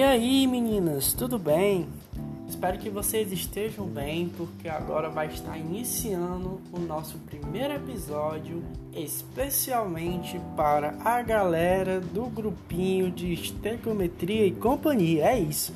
E 0.00 0.02
aí, 0.02 0.46
meninas, 0.46 1.12
tudo 1.12 1.38
bem? 1.38 1.86
Espero 2.48 2.78
que 2.78 2.88
vocês 2.88 3.30
estejam 3.30 3.86
bem, 3.86 4.30
porque 4.34 4.66
agora 4.66 5.10
vai 5.10 5.26
estar 5.26 5.58
iniciando 5.58 6.58
o 6.72 6.78
nosso 6.78 7.18
primeiro 7.18 7.74
episódio, 7.74 8.64
especialmente 8.94 10.40
para 10.56 10.96
a 11.04 11.20
galera 11.20 12.00
do 12.00 12.24
grupinho 12.30 13.10
de 13.10 13.34
estequiometria 13.34 14.46
e 14.46 14.52
companhia. 14.52 15.32
É 15.32 15.38
isso. 15.38 15.74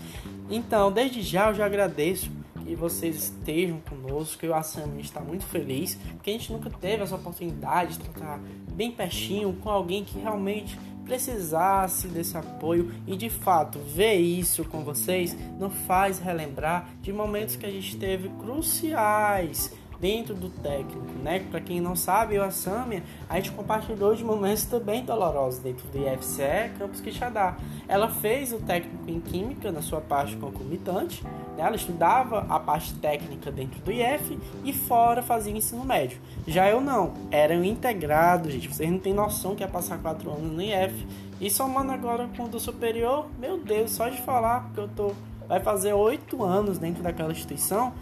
Então, 0.49 0.91
desde 0.91 1.21
já 1.21 1.51
eu 1.51 1.55
já 1.55 1.67
agradeço 1.67 2.31
que 2.65 2.75
vocês 2.75 3.17
estejam 3.25 3.79
conosco, 3.81 4.39
que 4.39 4.47
o 4.47 4.55
Assami 4.55 5.03
está 5.03 5.21
muito 5.21 5.45
feliz, 5.45 5.99
porque 6.15 6.31
a 6.31 6.33
gente 6.33 6.51
nunca 6.51 6.71
teve 6.71 7.03
essa 7.03 7.17
oportunidade 7.17 7.99
de 7.99 8.09
tratar 8.09 8.41
bem 8.73 8.91
pertinho 8.91 9.53
com 9.63 9.69
alguém 9.69 10.03
que 10.03 10.19
realmente 10.19 10.79
precisasse 11.05 12.09
desse 12.09 12.37
apoio 12.37 12.93
e 13.07 13.17
de 13.17 13.29
fato 13.29 13.79
ver 13.79 14.17
isso 14.17 14.65
com 14.65 14.83
vocês 14.83 15.37
nos 15.59 15.75
faz 15.87 16.19
relembrar 16.19 16.89
de 17.01 17.13
momentos 17.13 17.57
que 17.57 17.67
a 17.67 17.71
gente 17.71 17.97
teve 17.97 18.29
cruciais 18.41 19.73
dentro 20.01 20.35
do 20.35 20.49
técnico, 20.49 21.13
né? 21.23 21.45
Para 21.51 21.61
quem 21.61 21.81
não 21.81 21.97
sabe, 21.97 22.35
eu 22.35 22.45
a 22.45 22.51
Samia, 22.51 23.03
a 23.29 23.37
gente 23.37 23.53
compartilhou 23.53 24.15
de 24.15 24.25
momentos 24.25 24.65
também 24.65 25.05
dolorosos 25.05 25.61
dentro 25.61 25.87
do 25.89 25.99
IFCE 25.99 26.71
Campus 26.79 27.01
Quixadá. 27.01 27.57
Ela 27.89 28.09
fez 28.09 28.53
o 28.53 28.59
técnico 28.59 29.11
em 29.11 29.21
Química 29.21 29.71
na 29.71 29.83
sua 29.83 30.01
parte 30.01 30.37
concomitante, 30.37 31.23
né? 31.25 31.31
ela 31.59 31.77
estudava 31.77 32.47
a 32.49 32.59
parte 32.59 32.95
técnica 32.95 33.51
dentro 33.51 33.81
do 33.81 33.93
IF 33.93 34.39
e 34.65 34.73
fora 34.73 35.23
fazia 35.23 35.57
ensino 35.57 35.85
médio. 35.85 36.19
Já 36.47 36.69
eu 36.69 36.81
não, 36.81 37.15
era 37.31 37.55
um 37.55 37.65
integrado, 37.65 38.51
gente. 38.51 38.69
Vocês 38.69 38.91
não 38.91 38.99
têm 38.99 39.15
noção 39.15 39.55
que 39.55 39.65
é 39.65 39.67
passar 39.67 39.99
quatro 39.99 40.31
anos 40.31 40.53
no 40.53 40.63
IF. 40.63 41.07
E 41.41 41.51
somando 41.51 41.91
agora 41.93 42.29
com 42.37 42.45
o 42.45 42.49
do 42.49 42.61
superior, 42.61 43.27
meu 43.39 43.59
Deus, 43.59 43.91
só 43.91 44.09
de 44.09 44.23
falar 44.23 44.71
que 44.73 44.79
eu 44.79 44.89
tô 44.89 45.13
vai 45.49 45.61
fazer 45.61 45.93
oito 45.93 46.43
anos 46.43 46.79
dentro 46.79 47.03
daquela 47.03 47.31
instituição, 47.31 47.93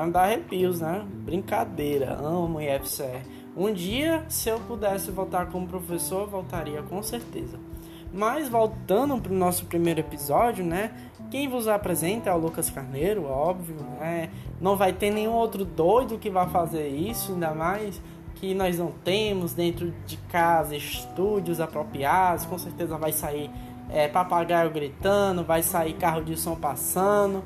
é 0.00 0.02
um 0.04 0.10
dar 0.10 0.24
arrepios, 0.24 0.80
né? 0.80 1.04
Brincadeira, 1.24 2.14
amo 2.14 2.60
IFCE. 2.60 3.22
Um 3.56 3.72
dia, 3.72 4.24
se 4.28 4.48
eu 4.48 4.58
pudesse 4.60 5.10
voltar 5.10 5.46
como 5.50 5.66
professor, 5.66 6.26
voltaria 6.26 6.82
com 6.82 7.02
certeza. 7.02 7.58
Mas 8.12 8.48
voltando 8.48 9.20
para 9.20 9.32
o 9.32 9.36
nosso 9.36 9.66
primeiro 9.66 10.00
episódio, 10.00 10.64
né? 10.64 10.92
Quem 11.30 11.48
vos 11.48 11.68
apresenta 11.68 12.30
é 12.30 12.34
o 12.34 12.38
Lucas 12.38 12.70
Carneiro, 12.70 13.24
óbvio, 13.24 13.76
né? 14.00 14.30
Não 14.60 14.74
vai 14.74 14.92
ter 14.92 15.10
nenhum 15.10 15.32
outro 15.32 15.64
doido 15.64 16.18
que 16.18 16.30
vá 16.30 16.46
fazer 16.46 16.88
isso, 16.88 17.32
ainda 17.32 17.54
mais 17.54 18.00
que 18.36 18.54
nós 18.54 18.78
não 18.78 18.90
temos 19.04 19.52
dentro 19.52 19.92
de 20.06 20.16
casa 20.16 20.74
estúdios 20.74 21.60
apropriados. 21.60 22.46
Com 22.46 22.58
certeza 22.58 22.96
vai 22.96 23.12
sair 23.12 23.50
é, 23.90 24.08
papagaio 24.08 24.70
gritando, 24.70 25.44
vai 25.44 25.62
sair 25.62 25.92
carro 25.92 26.24
de 26.24 26.36
som 26.38 26.56
passando. 26.56 27.44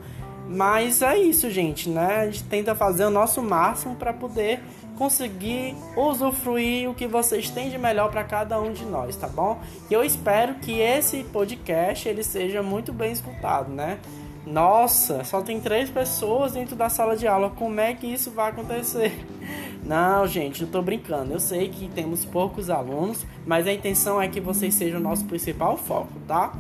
Mas 0.49 1.03
é 1.03 1.17
isso, 1.19 1.51
gente, 1.51 1.89
né? 1.89 2.21
A 2.21 2.27
gente 2.27 2.45
tenta 2.45 2.75
fazer 2.75 3.05
o 3.05 3.11
nosso 3.11 3.43
máximo 3.43 3.97
para 3.97 4.13
poder 4.13 4.61
conseguir 4.97 5.75
usufruir 5.97 6.89
o 6.89 6.95
que 6.95 7.07
vocês 7.07 7.51
têm 7.51 7.71
de 7.71 7.79
melhor 7.79 8.11
para 8.11 8.23
cada 8.25 8.61
um 8.61 8.73
de 8.73 8.85
nós, 8.85 9.17
tá 9.17 9.27
bom? 9.27 9.59
E 9.91 9.95
eu 9.95 10.05
espero 10.05 10.55
que 10.57 10.79
esse 10.79 11.25
podcast 11.25 12.09
ele 12.09 12.23
seja 12.23 12.63
muito 12.63 12.93
bem 12.93 13.11
escutado, 13.11 13.73
né? 13.73 13.99
Nossa, 14.47 15.25
só 15.25 15.41
tem 15.41 15.59
três 15.59 15.89
pessoas 15.89 16.53
dentro 16.53 16.77
da 16.77 16.91
sala 16.91 17.17
de 17.17 17.27
aula. 17.27 17.49
Como 17.51 17.81
é 17.81 17.95
que 17.95 18.07
isso 18.07 18.31
vai 18.31 18.51
acontecer? 18.51 19.25
Não, 19.83 20.27
gente, 20.27 20.63
eu 20.63 20.69
tô 20.69 20.83
brincando. 20.83 21.33
Eu 21.33 21.41
sei 21.41 21.69
que 21.69 21.89
temos 21.89 22.25
poucos 22.27 22.69
alunos, 22.69 23.25
mas 23.47 23.67
a 23.67 23.73
intenção 23.73 24.21
é 24.21 24.29
que 24.29 24.41
vocês 24.41 24.75
sejam 24.75 25.01
o 25.01 25.03
nosso 25.03 25.25
principal 25.25 25.79
foco, 25.79 26.13
tá? 26.29 26.53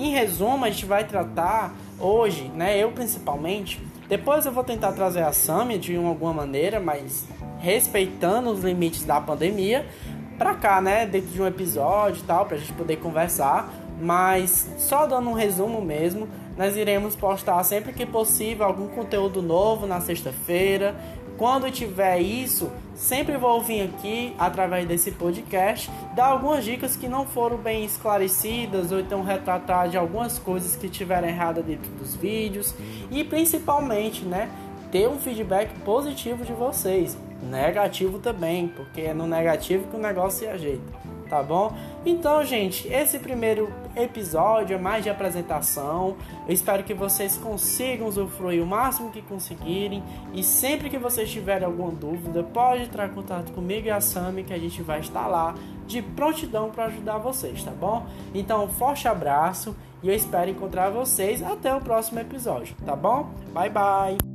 Em 0.00 0.12
resumo, 0.12 0.64
a 0.64 0.70
gente 0.70 0.86
vai 0.86 1.04
tratar 1.04 1.74
hoje, 1.98 2.50
né? 2.54 2.82
Eu 2.82 2.90
principalmente. 2.90 3.78
Depois 4.08 4.46
eu 4.46 4.50
vou 4.50 4.64
tentar 4.64 4.92
trazer 4.92 5.22
a 5.22 5.30
Samia 5.30 5.78
de 5.78 5.94
alguma 5.94 6.32
maneira, 6.32 6.80
mas 6.80 7.26
respeitando 7.58 8.48
os 8.48 8.64
limites 8.64 9.04
da 9.04 9.20
pandemia, 9.20 9.86
pra 10.38 10.54
cá, 10.54 10.80
né? 10.80 11.04
Dentro 11.04 11.28
de 11.28 11.42
um 11.42 11.46
episódio 11.46 12.22
e 12.22 12.24
tal, 12.24 12.46
pra 12.46 12.56
gente 12.56 12.72
poder 12.72 12.96
conversar. 12.96 13.70
Mas 14.00 14.70
só 14.78 15.06
dando 15.06 15.28
um 15.28 15.34
resumo 15.34 15.82
mesmo, 15.82 16.26
nós 16.56 16.78
iremos 16.78 17.14
postar 17.14 17.62
sempre 17.62 17.92
que 17.92 18.06
possível 18.06 18.64
algum 18.64 18.88
conteúdo 18.88 19.42
novo 19.42 19.86
na 19.86 20.00
sexta-feira. 20.00 20.94
Quando 21.40 21.70
tiver 21.70 22.18
isso, 22.18 22.70
sempre 22.94 23.38
vou 23.38 23.62
vir 23.62 23.80
aqui 23.80 24.34
através 24.38 24.86
desse 24.86 25.10
podcast 25.10 25.90
dar 26.14 26.26
algumas 26.26 26.62
dicas 26.62 26.96
que 26.96 27.08
não 27.08 27.24
foram 27.24 27.56
bem 27.56 27.82
esclarecidas 27.82 28.92
ou 28.92 29.00
então 29.00 29.22
retratar 29.22 29.88
de 29.88 29.96
algumas 29.96 30.38
coisas 30.38 30.76
que 30.76 30.86
tiveram 30.86 31.26
errada 31.26 31.62
dentro 31.62 31.90
dos 31.92 32.14
vídeos. 32.14 32.74
E 33.10 33.24
principalmente, 33.24 34.22
né, 34.22 34.50
ter 34.92 35.08
um 35.08 35.18
feedback 35.18 35.72
positivo 35.80 36.44
de 36.44 36.52
vocês, 36.52 37.16
negativo 37.42 38.18
também, 38.18 38.68
porque 38.68 39.00
é 39.00 39.14
no 39.14 39.26
negativo 39.26 39.88
que 39.88 39.96
o 39.96 39.98
negócio 39.98 40.40
se 40.40 40.46
ajeita 40.46 41.19
tá 41.30 41.42
bom? 41.42 41.72
Então, 42.04 42.44
gente, 42.44 42.88
esse 42.88 43.18
primeiro 43.20 43.72
episódio 43.94 44.74
é 44.74 44.78
mais 44.78 45.04
de 45.04 45.08
apresentação. 45.08 46.16
Eu 46.46 46.52
espero 46.52 46.82
que 46.82 46.92
vocês 46.92 47.38
consigam 47.38 48.08
usufruir 48.08 48.62
o 48.62 48.66
máximo 48.66 49.10
que 49.10 49.22
conseguirem. 49.22 50.02
E 50.34 50.42
sempre 50.42 50.90
que 50.90 50.98
vocês 50.98 51.30
tiverem 51.30 51.64
alguma 51.64 51.92
dúvida, 51.92 52.42
pode 52.42 52.82
entrar 52.82 53.06
em 53.06 53.14
contato 53.14 53.52
comigo 53.52 53.86
e 53.86 53.90
a 53.90 54.00
Sami, 54.00 54.42
que 54.42 54.52
a 54.52 54.58
gente 54.58 54.82
vai 54.82 54.98
estar 54.98 55.28
lá 55.28 55.54
de 55.86 56.02
prontidão 56.02 56.70
para 56.70 56.86
ajudar 56.86 57.18
vocês, 57.18 57.62
tá 57.62 57.70
bom? 57.70 58.04
Então, 58.34 58.64
um 58.64 58.68
forte 58.68 59.06
abraço 59.06 59.74
e 60.02 60.08
eu 60.08 60.14
espero 60.14 60.50
encontrar 60.50 60.90
vocês 60.90 61.42
até 61.42 61.74
o 61.74 61.80
próximo 61.80 62.18
episódio, 62.20 62.74
tá 62.84 62.96
bom? 62.96 63.30
Bye 63.52 63.70
bye! 63.70 64.29